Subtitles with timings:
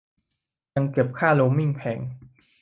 [0.75, 1.99] ยังเก็บค่าโรมมิ่งแพง